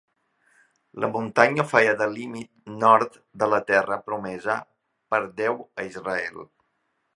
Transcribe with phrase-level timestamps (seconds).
[1.03, 4.57] La muntanya feia de límit nord de la terra promesa
[5.15, 6.45] per Déu a Israel.